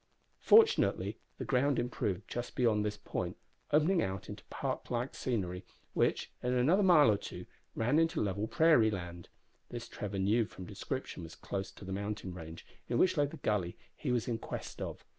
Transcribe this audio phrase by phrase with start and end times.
[0.39, 3.37] Fortunately the ground improved just beyond this point,
[3.69, 8.47] opening out into park like scenery, which, in another mile or two, ran into level
[8.47, 9.29] prairie land.
[9.69, 13.37] This Trevor knew from description was close to the mountain range, in which lay the
[13.37, 15.05] gully he was in quest of.